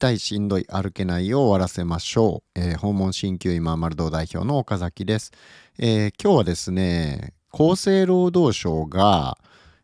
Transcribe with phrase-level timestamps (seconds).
[0.00, 5.30] 痛いしんどい歩けないを終わらせましょう、えー、訪問鍼灸院マ丸堂代表の岡崎です、
[5.78, 9.36] えー、今日はですね厚生労働省が、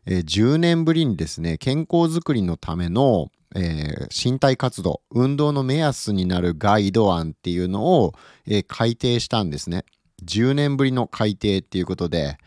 [0.07, 8.13] えー、10年ぶりにですね健康づくりのための、え身体活動運動の目安になるガイド案っていうのを、
[8.47, 9.85] え改定したんですね。
[10.25, 12.37] 10年ぶりの改定っていうことで、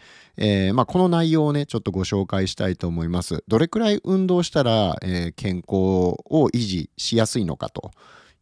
[0.43, 3.45] えー、まあ、この内容をね、ちょっとご紹介したいと思います。
[3.46, 7.91] どれくらい運動したら、えー、健康を維持しやすいのかと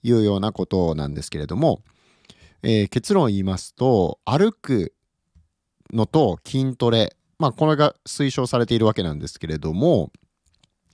[0.05, 1.83] いうようなことなんですけれども、
[2.63, 4.95] えー、結論を言いますと、歩く
[5.93, 10.13] のと筋トレ、まあ、これが推奨されているわけなんですけれども、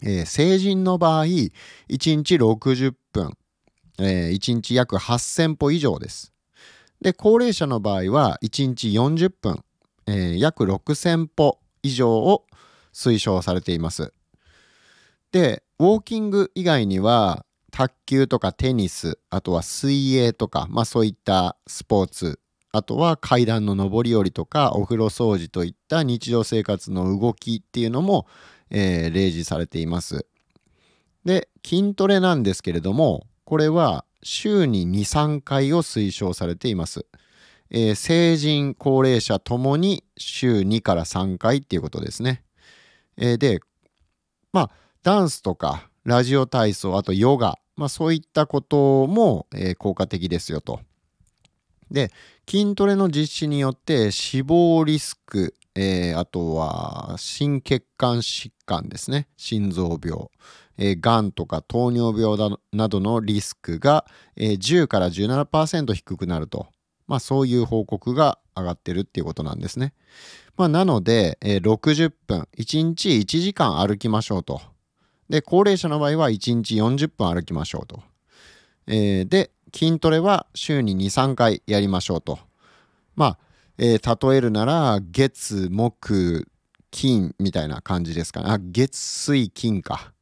[0.03, 1.51] え成人の場合、1
[1.89, 3.33] 日60分、
[3.99, 6.33] え1日約8000歩以上です。
[7.01, 9.65] で、高齢者の場合は1日40分、
[10.07, 12.47] えー、約6000歩以上を
[12.93, 14.13] 推奨されています。
[15.33, 22.39] で、ウォーキング以外には、卓球とかテニス、あとは水泳とか、まあそういったスポーツ、
[22.71, 28.27] あとは階段の上り下りとかお風呂掃除といった日常生活の動きっていうのも、
[28.71, 30.27] えー、例示されています。
[31.25, 37.07] で、筋トレなんですけれども、これは週に2、3回を推奨されています。
[37.71, 42.45] えー、成人、高齢者ともに週2から3回っていうことですね。
[43.17, 43.61] えー、で、
[44.53, 44.71] まあ、
[45.03, 50.81] ダンスとかラジオ体操、あとヨガ、まあ、そういったことも、えー、効果的ですよと。
[51.91, 52.11] で、
[52.49, 60.29] 筋トレの実施によって死亡リスク、えー、あとは心血管疾患ですね、心臓病、
[60.79, 64.05] えー、がんとか糖尿病などのリスクが、
[64.37, 66.67] えー、10から17%低くなると
[67.07, 69.93] まあそういう報告が上がってるっていうことなんですね。
[70.57, 74.61] まあなので、えー、60分、1日1時間歩きましょうと。
[75.29, 78.03] で、高齢者の場合は1日40分歩きましょうと。
[78.87, 82.39] えー、で、筋トレは週に2、3回やりましょうと。
[83.17, 83.39] まあ、
[83.79, 86.47] えー、例えるなら、月、木、
[86.91, 88.51] 金みたいな感じですかね。
[88.51, 90.13] あ、月、水、金か。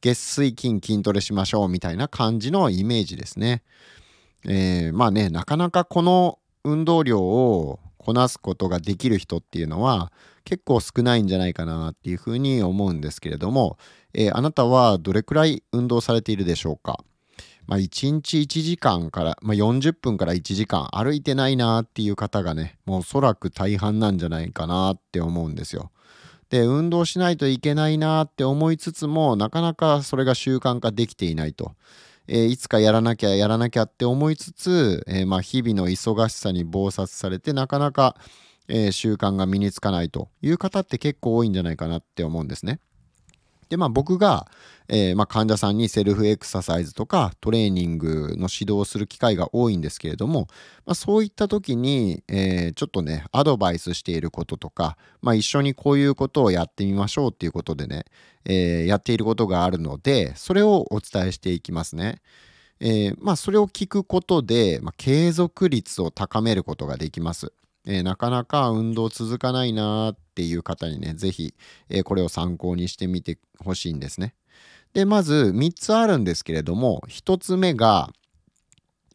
[0.00, 3.62] 月、水、金筋トレしましょうみたいな感じのイメージですね。
[4.44, 10.12] えー、まあねなかなかこの運動量をこなすことができる人っていうのは
[10.44, 13.78] 結構少ないんじゃないかなっていうふうに思うんですけれども、
[14.14, 17.02] えー、あなたはどれくらい運動されているでしょうか？
[17.66, 25.90] まあ、1日1時間から、まあ、40分から1時間歩いてないなっていう方がねもうおそらく大半なんじゃないかなって思うんですよ。
[26.48, 31.72] で運動しないといけないなって思いつつもなかなかそれが習慣化できていないと。
[32.28, 38.16] えー、いつかやらなきゃやらなきゃって思いつつ、えー、まあ日々の忙しさに忙殺されてなかなか、
[38.68, 42.80] えー、習慣が身につかないという方って結構多いんじゃないかなって思うんですね。
[43.68, 44.46] でまあ僕が、
[44.88, 50.48] えー、まあ、患者さんにセルフエクササイズとかトレーニングの指導をする機会が多いんですけれども、
[50.84, 58.04] まあ、そういった時に、えー、ちょっとねアドバイスしていることとか、まあ、一緒にこういうことをやってみましょうっていうことでね、
[58.44, 62.20] えー、やっていることがあるのでそれをお伝えしていきますね。
[62.78, 67.50] えまあそれを聞くことで、ま、継続率を高めることができます。
[67.86, 71.54] えー、なかなか運動続かないなっていう方にね、ぜひ、
[71.88, 74.34] えー、これを参考にしてみてほしいんですね。
[74.92, 78.10] で、まず3つあるんですけれども、1つ目が、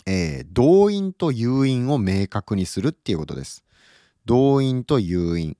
[0.06, 3.64] えー、動員と誘引を明確にするっていうことです。
[4.26, 5.58] 動員と誘引。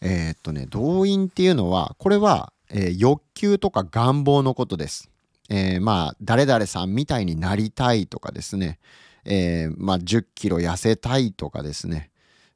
[0.00, 5.10] えー、っとね、動員っていうのは、これは、えー、欲求とか願望のことです。
[5.50, 8.78] えー、まあ、誰々さんみたいになりたいとかですね。
[9.24, 12.10] えー、まあ、10キロ痩せたいとかですね、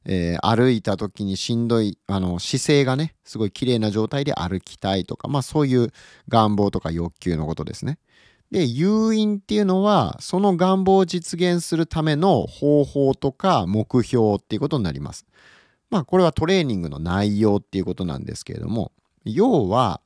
[0.05, 5.91] えー、歩いた時にしんどいあの姿勢がねすごい綺麗な状態で歩きたいとか、まあ、そういう
[6.29, 7.97] 願望とか欲求のことですね。
[8.51, 15.25] で誘引っていうのはその願望を実現するための方法とか目標っていうことになります。
[15.89, 18.91] まあこれはトレーニングの内容っていうことなんですけれども
[19.23, 20.01] 要は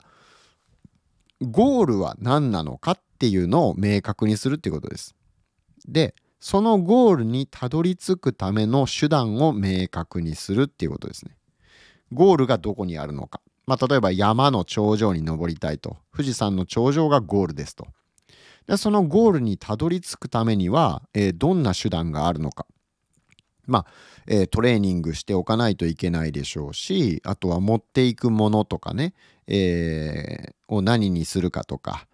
[1.42, 5.14] ゴールは何なのかっていうのを明確にするっていうことです。
[5.86, 11.36] でそのゴールにたどり着くための手段を明確にするっていうことですね。
[12.12, 13.40] ゴールがどこにあるのか。
[13.66, 15.98] まあ、例えば山の頂上に登りたいと。
[16.12, 17.86] 富士山の頂上がゴールですと。
[18.66, 22.66] でそのゴールにたどり着くためには、えー、どんな手段があるのか。
[23.66, 23.86] まあ、
[24.26, 29.14] えー、トレーニングしておかないといけないでしょうし、あとは持っていくものとかね、
[29.46, 32.06] えー、を何にするかとか、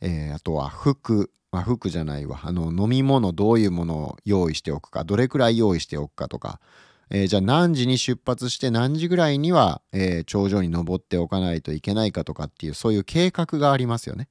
[0.00, 2.40] えあとは服、まあ、服じゃないわ。
[2.44, 5.04] あの飲み物どういうものを用意しておくか。
[5.04, 6.60] どれくらい用意しておくかとか、
[7.10, 14.28] えー、じゃあ何時に出発して何時ぐらいには、えー、頂上に登っておかないといけないかとかっていうそういう計画がありますよね。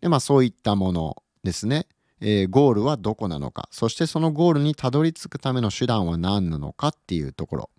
[0.00, 1.86] でまあそういったものですね、
[2.20, 3.68] えー、ゴールはどこなのか。
[3.70, 7.70] そしてそのゴールにたどり着くための手段は何なのかっていうところ。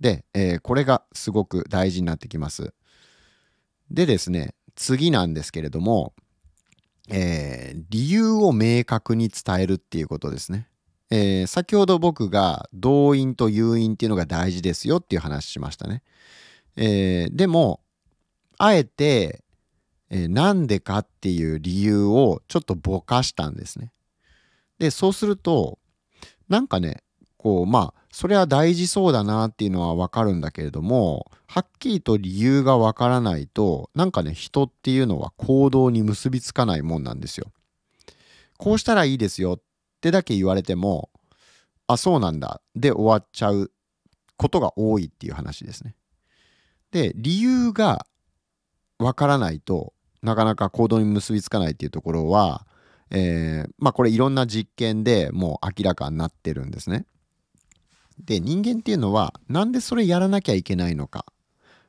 [0.00, 2.72] で、えー、これがすごく大事になってきます。
[3.90, 6.14] でですね次なんですけれども、
[7.08, 10.68] えー、理由を明確に伝えるっていうことですね、
[11.10, 16.02] えー、先ほど僕が動因と誘因っていうのが大事ですよっていう話しましたね、
[16.76, 17.80] えー、でも
[18.58, 19.42] あえて
[20.10, 23.92] えー、なんでかっていう理由をちょっとぼかしたんですね。
[24.78, 25.78] で、そうすると、
[26.48, 27.02] なんかね、
[27.38, 37.52] こう、まあ、それは大事そうだなっていうのはわかるんだけれども、はっきりと理由がわからないと、なんかね、人っていうのは行動に結びつかないもんなんですよ。
[38.58, 39.60] こうしたらいいですよっ
[40.00, 41.10] てだけ言われても、
[41.86, 42.60] あ、そうなんだ。
[42.74, 43.70] で終わっちゃう
[44.36, 45.94] ことが多いっていう話ですね。
[46.90, 48.04] で、理由が
[48.98, 49.92] わからないと、
[50.22, 52.66] なかなか行動に結びつかないっていうところは、
[53.10, 57.06] えー、まあこれいろんな実験でもう明らかになってるんですね。
[58.24, 61.24] で人間っていうのはなんでそれやらなきゃいけないのか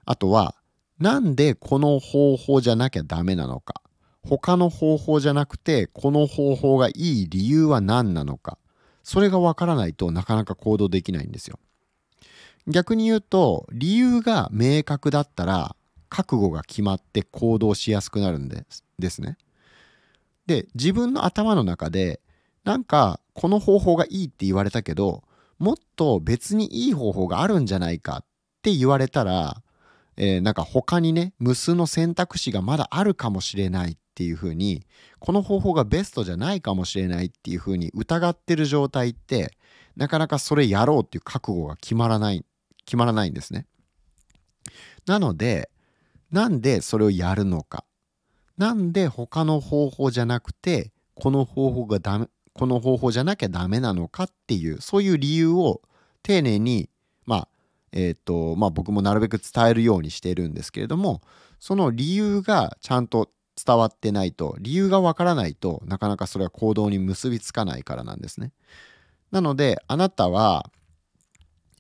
[0.06, 0.56] あとは
[1.00, 3.82] なんでこの方法じゃなきゃダメなのか
[4.24, 8.58] 他の方法じゃなくてこの方法がいい理由は何なのか
[9.04, 11.58] それがわからないとなかなか行動できないんですよ。
[12.68, 15.76] 逆に言うと理由が明確だったら
[16.10, 19.38] 覚悟が決まって行動しやすくなるんですですね。
[20.46, 22.20] で自分の頭の中で
[22.66, 25.24] なんかこの方法がいいって言われたけど
[25.60, 28.26] もっと別にいい方法があるんじゃないかっ
[28.62, 29.62] て言われたら、
[30.18, 34.86] えー、なんか他にね無数の選択肢がまだあるかもしれないっていうふうに
[35.20, 39.54] この方法がベストじゃないかもしれないっていうふうに疑ってる状態って
[39.96, 42.46] なかなかそれやろうっていう覚悟が決まらない
[42.86, 43.68] 決まらないんですね。
[45.06, 45.70] なので
[46.32, 47.84] なんでそれをやるのか
[48.58, 52.28] なんで他の方法じゃなくてこの方法がダメ
[52.60, 55.82] この方法じゃなきゃダメなのかっていうそういう理由を
[56.24, 56.90] 丁寧に
[57.26, 57.48] まあ
[57.94, 61.22] えっ、ー、とまあ僕もなるべく伝えるようにしているんですけれども
[61.62, 63.30] その理由がちゃんと
[63.66, 68.52] 伝わってないと理由がわからないとなかなかそれは行動に結びつかないからなんですね。
[69.32, 70.70] なのであなたは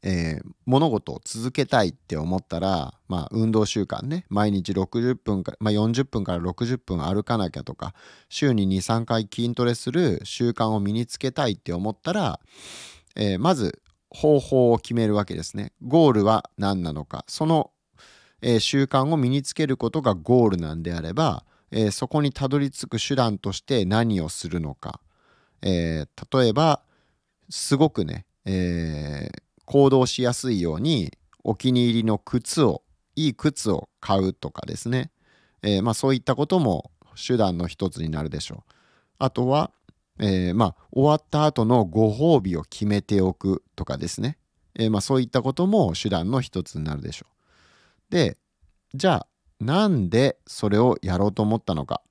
[0.01, 4.25] えー、物事を続けたいって思ったら、まあ、運動習慣ね。
[4.30, 7.94] 毎日60分か、まあ、40分から60分歩かなきゃとか
[8.30, 12.40] 週に23回筋トレする習慣を身につけたいって思ったら、
[13.16, 15.74] えー、まず方法を決めるわけですね。
[15.86, 17.25] ゴールは何なのか。
[17.28, 17.72] その、
[18.42, 25.01] えー、習慣を身につけることがゴールなんであれば、えそこにたどり着く手段として何をするのか、
[25.62, 26.81] え例えば
[27.48, 32.81] すごくね、えー行動しやすいようにお気に入りの靴を
[33.16, 35.12] いい靴を買うとかですね、
[35.62, 38.74] えー、まあ、そういったことも手段の一つになるでしょう。
[39.19, 39.69] あとは、
[40.19, 44.39] えー、まあ、終わった後のご褒美を決めておくとかですね、
[44.74, 48.12] え、まあ、そういったことも手段の一つになるでしょう。
[48.12, 48.38] で
[48.95, 49.27] じゃあ
[49.60, 52.01] なんでそれをやろうと思ったのか、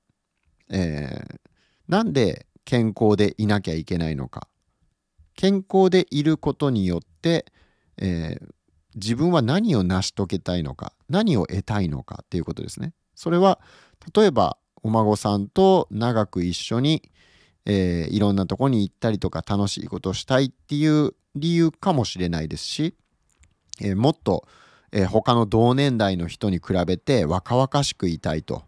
[0.69, 1.39] えー、
[1.89, 4.47] なんで健康でいなきゃいけないのか
[5.35, 7.08] 健康でいることによって、
[7.97, 8.47] えー、
[8.95, 12.93] 自分は何を成し遂げたいのか何を得たいのかっていうことですね。
[13.15, 13.59] それは
[14.15, 17.11] 例えばお孫さんと長く一緒に、
[17.65, 22.95] えー、いろんなとこに行ったりとか楽しいことをしたいっていう理由かもしれないですし、
[23.81, 24.47] えー、もっと、
[24.91, 28.63] えー、他の同年代の人に比べて若々しくいたいと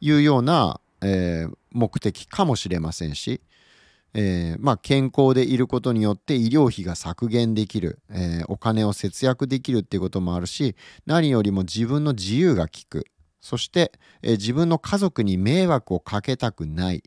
[0.00, 3.40] いうような、え目的かもしれませんし、
[4.14, 10.74] えー、まあ、健康でいることによって医療費が削減できる、えー、お金を節約できるっていうこともあるし
[11.06, 13.06] 何よりも自分の自由が利く。
[13.40, 17.02] そして、えー、自分の家族に迷惑をかけたくない、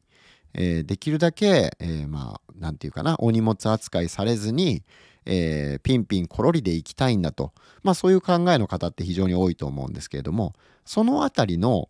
[0.55, 4.83] えできるだけ、えまあ何て言うかなお荷物扱いされずに、
[5.25, 7.53] えピンピンコロリで行きたいんだと。
[7.81, 10.53] まあそういう考えの方って非常に多いと思うんですけれども
[10.85, 11.89] そのあたりの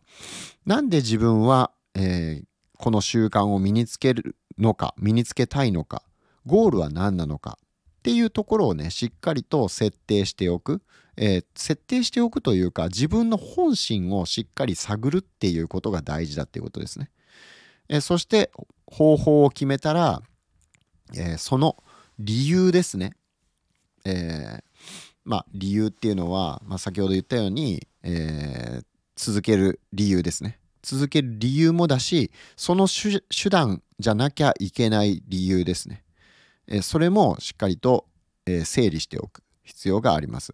[0.66, 2.44] なんで自分は、え
[2.78, 6.04] この習慣を身につけるのか身につけたいのか
[6.46, 10.82] ゴールは何なのかっていうところをねしっかりと設定しておく、
[11.16, 17.10] えー、設定しておくというか自分の本心をしっかり探るっていうことが大事だっていうことですね。
[17.88, 18.52] えー、そして
[18.88, 20.22] 方法を決めたら、
[21.16, 21.78] えー、その
[22.20, 23.14] 理由ですね。
[24.06, 24.60] え
[25.24, 28.82] まあ理由っていうのは、まあ、先ほど言ったように、え
[29.16, 30.60] 続ける理由ですね。
[30.84, 36.04] 続ける理由もだしその手段じゃなきゃいけない理由ですね、
[36.82, 38.06] それもしっかりと、
[38.66, 40.54] 整理しておく必要があります。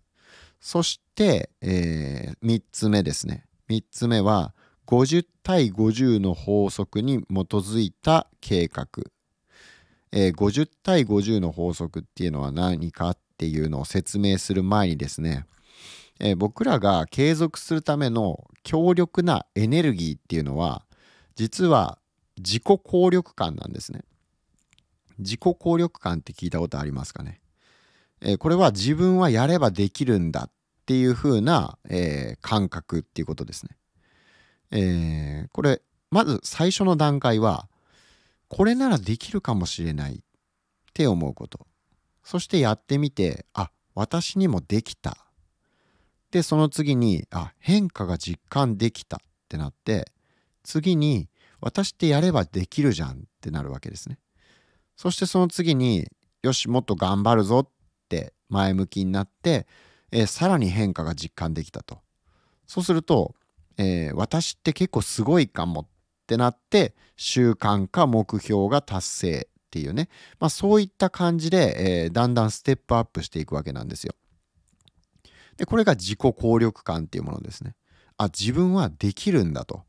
[0.59, 3.45] そして、えー、3つ目ですね。
[3.69, 4.53] 3つ目は
[4.87, 8.87] 50対50の法則に基づいた計画、
[10.11, 15.45] えー、50対50の法則っていうのは何かっていうのを説明する前にですね、
[16.19, 20.83] えー、僕らが継続するための強力なエネルギーっていうのは
[21.35, 21.99] 実は
[22.37, 24.01] 自己効力感なんですね。
[25.17, 27.41] 自己効力感って聞いたことありますかね、
[28.21, 30.51] えー、これは自分はやればできるんだっ
[30.85, 33.75] ていう風な、えー、感覚っていうことですね。
[34.71, 37.67] えー、これまず最初の段階は
[38.47, 40.19] これならできるかもしれないっ
[40.93, 41.67] て思うこと
[42.23, 45.28] そしてやってみてあ私にもできた
[46.31, 50.11] でその次にあ変化が実感できたってなって
[50.63, 51.29] 次に
[51.61, 54.19] 私ってやればできるじゃんってなるわけですね。
[54.95, 56.07] そしてその次に
[56.43, 57.69] よしもっと頑張るぞっ
[58.09, 59.67] て前向きになって、
[60.11, 61.99] えー、さらに変化が実感できたと。
[62.67, 63.35] そうすると、
[63.77, 65.87] えー、私って結構すごいかもっ
[66.27, 70.09] てなって習慣化目標が達成っていうね、
[70.39, 74.13] まあ、そういった感じで、えー、だんだんステップアップしていくわけなんですよ。
[75.59, 77.75] でこれが自己効力感っていうものですね。
[78.17, 79.83] あ自分はできるんだと。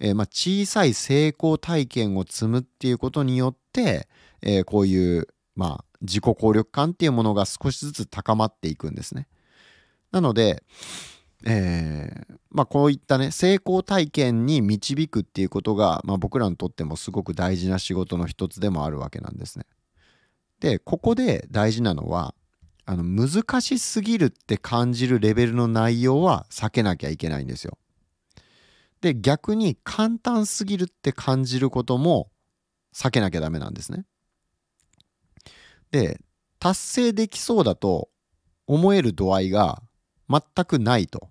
[0.00, 4.08] えー、まあ、小さい成功体験を積むっていうことによって、
[4.40, 9.28] えー、こういう、まあ、自己効力感っていうものが少しずつ高まっていくんですね。
[10.10, 10.64] なので、
[11.44, 19.66] えー、まあ、こういったね成功体験に導くっていうことが、まあ、僕らにとってもすごく大事な仕事の一つでもあるわけなんですね。
[20.60, 22.34] でここで大事なのは
[22.84, 27.78] あの難しすぎるって感じるレベルの内容は避けなきゃいけないんですよ。
[29.00, 32.30] で逆に簡単すぎるって感じることも
[32.94, 34.04] 避けなきゃダメなんですね。
[35.90, 36.20] で
[36.58, 38.08] 達成できそうだと
[38.66, 39.82] 思える度合いが
[40.28, 41.28] 全くないと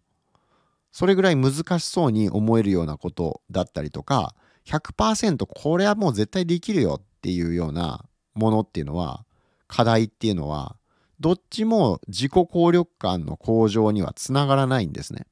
[0.91, 9.25] それぐらい難しそうに思えるようなことだったりとか100%これはもう絶対できるよっていうようなものっていうのは
[9.67, 10.75] 課題っていうのは
[11.21, 15.25] どっちも自己効力感の向上にはつながらないんですね。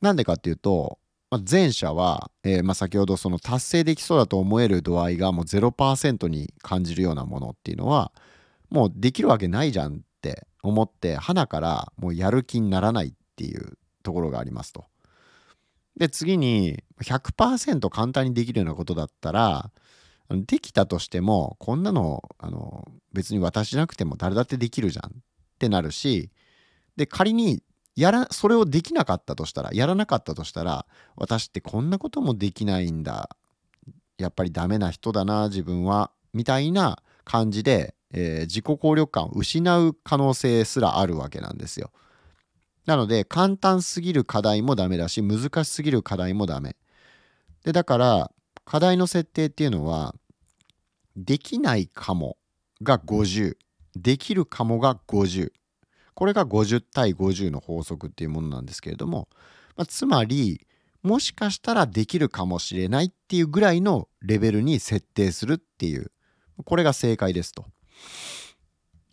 [0.00, 0.98] なんでかっていうと
[1.30, 8.12] まあ、前者は、えー、まあ、先ほどその達成できそうだと思える度合いがもう0%に感じるようなものっていうのは
[8.70, 14.86] もうできるわけないじゃんって思って花からもうやる気にならないっていうところがありますと。
[15.96, 19.70] で次に100%簡単にできるようなことだったら
[20.30, 25.10] できたとしてもこんなのあの別に私じゃなくても誰だってできるじゃんっ
[25.58, 26.30] てなるし
[26.96, 27.62] で仮に
[27.96, 33.30] やらそれをできなかったとしたらやらなかったとしたら私ってこんなこともできないんだ
[34.18, 41.90] やっぱりダメな人だな自分はみたいな感じで、えー、自己効力感を失う可能性すらあるわけなんですよ。
[42.86, 46.76] なので簡単すぎる課題もダメだし難しすぎる課題もダメ。
[47.64, 48.30] でだから
[48.64, 50.14] 課題の設定っていうのは
[51.18, 52.36] できないかも
[52.82, 53.56] が50
[53.96, 55.50] できるかもが50
[56.14, 59.28] これが50対50の法則っていうものなんですけれども、
[59.76, 60.66] まあ、つまり
[61.02, 66.10] もしかしたらできるかもしれないっていうぐらいのレベルに設定するっていう
[66.64, 67.66] これが正解ですと。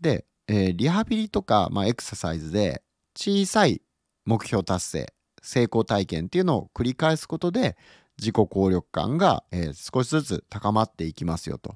[0.02, 2.84] で、えー、リハビリとか、まあ、エクササイズで
[3.16, 3.82] 小さい
[4.26, 7.78] 目標達成成功体験っていうのを繰り返すことで
[8.18, 11.76] 自己効力感が、えー、少しずつ高まっていきますよと。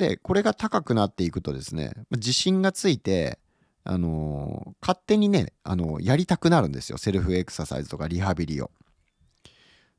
[0.00, 3.38] でこれが高くなっていくとですね自信がついて
[3.84, 8.70] あの勝手にね、あのやりたくなるんですよセルフエクササイズとかリハビリを。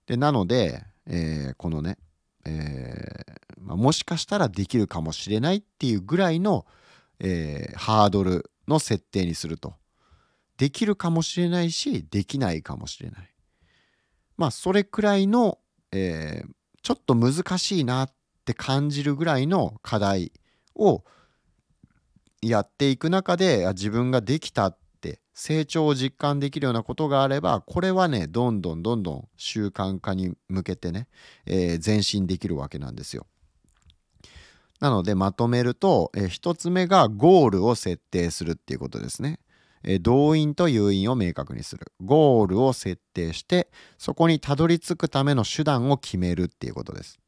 [0.08, 1.98] でなので、えー、このね、
[2.46, 3.26] え、
[3.60, 6.66] まあ、もしかしたらできるかもしれないっていうぐらいの、
[7.20, 9.76] え、ハードルの設定にすると。
[10.58, 13.30] できるかもしれないしできないかもしれない。
[14.38, 15.60] まあそれくらいの、
[15.92, 16.44] え
[16.82, 20.32] ちょっと難しいなっって感じるぐらいの課題
[20.76, 21.04] を
[22.42, 31.08] やっていく中で自分ができたって成長を実感できるようなことがあればこれはねどんどんどんどん習慣化に向けてね、
[31.46, 33.28] えー、前進できるわけなんですよ。
[34.80, 39.40] なのでまとめると、えー、1つ目がゴールを設定するっていうことですね。
[39.84, 41.94] えー、動員と誘引を明確にする。
[42.04, 43.70] ゴールを設定して
[44.00, 47.21] そこにたどり着くための手段を決めるっていうことです。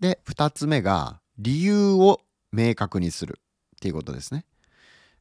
[0.00, 2.20] で2つ目が理由を
[2.52, 3.40] 明確にする
[3.76, 4.44] っていうことですね。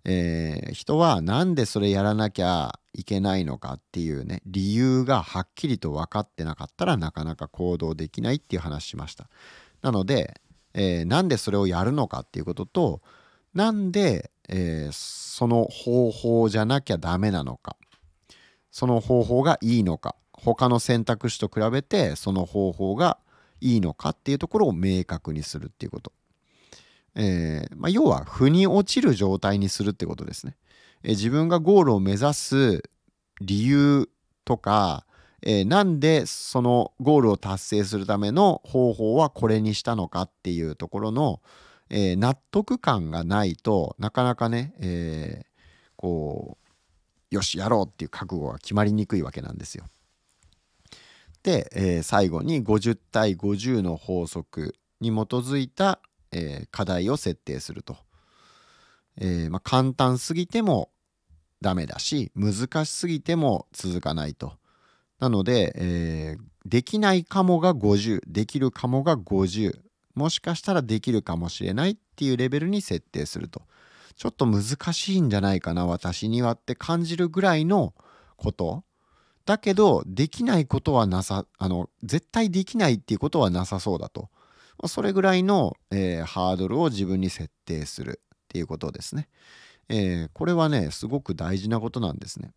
[0.05, 9.29] えー、人は何でそれやらなきゃいけないのかっていうね理由がはっきりと分かってなかったらなかなか行動できないっていう話しました。
[9.81, 10.41] なので、
[10.73, 13.01] えー、なんでそれをやるのかっていうことと
[13.53, 17.77] なんで、えー、その方法じゃなきゃダメなのか
[18.71, 23.19] その方法がいいのか他の選択肢と比べてその方法が
[23.63, 26.11] いいのかっていうところを明確にするっていうこと。
[27.15, 30.55] えーまあ、要は腑に落ちる状態にするってことですね。
[31.03, 32.83] えー、自分がゴールを目指す
[33.39, 34.09] 理由
[34.45, 35.05] とか、
[35.41, 41.41] えー、なんでそのゴールを達成するための方法はこれにしたのかっていうところの、
[41.89, 46.57] えー、納得感がないとなかなかね、えー、こ
[47.31, 49.85] うよしやろうっていう覚悟が決まりにくいわけなんですよ。
[51.43, 55.99] で、えー、最後に50対50の法則に基づいた、
[56.31, 57.97] えー、課題を設定すると。
[59.17, 60.89] えーまあ、簡単すぎても
[61.61, 64.53] ダメだし難しすぎても続かないと。
[65.19, 69.79] なので、え、できないかもが50できるかもが50
[70.15, 73.61] もしかしたらできるかもしれないっていうレベルに設定すると。
[74.15, 77.93] ちょっと難しいんじゃないかな私にはって感じるぐらいの
[78.37, 78.83] こと
[79.45, 84.29] だけどできないことはなさあの絶対できないっていうことはなさそうだと。
[84.87, 89.29] それぐらいの、えー、ハードルを自分に設定するっていうことですね、
[89.87, 92.51] えー、これはねすごく大事なことなんですね。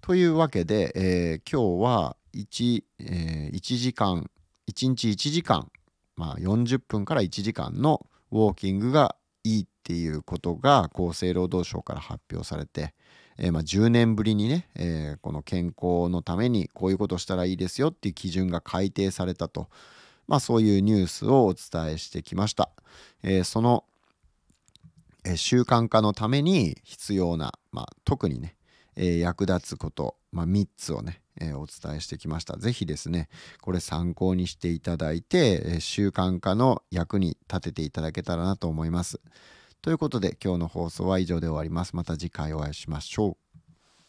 [0.00, 4.28] というわけで、えー、今日は 1,、えー、1時間
[4.68, 5.70] 1日1時間、
[6.16, 12.94] まあ、40分から1時間のウォーキングがいいっていうことが厚生労働省から発表されて、
[13.38, 19.68] えー、まあ、10年ぶりにね、えー、この健康のためにこういうことしたらいいですよっていう基準が改定されたと、
[20.28, 22.70] まあ、そういうニュースをお伝えしてきました。
[23.22, 23.84] えー、その、
[25.26, 28.56] え習慣化のために必要な、まあ、特にね、
[28.94, 32.58] え役立つこと、ま、3つをね、えお伝えしてきました。
[32.58, 33.28] 是非ですね、
[33.62, 39.18] これ参考にしていただいて、え習慣化の役に立てていただけたらなと思います。
[39.84, 41.94] ということで今日の放送は以上で終わります。
[41.94, 43.43] また次回お会いしましょう。